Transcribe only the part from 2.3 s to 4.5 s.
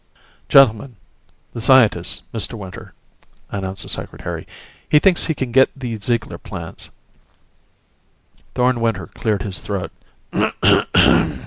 Mr. Winter," announced the Secretary.